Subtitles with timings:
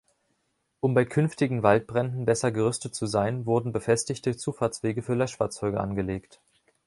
[0.79, 6.41] Um bei künftigen Waldbränden besser gerüstet zu sein, wurden befestigte Zufahrtswege für Löschfahrzeuge angelegt.